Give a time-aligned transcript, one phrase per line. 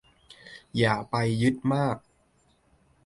[0.77, 1.97] อย่าไปยึดมาก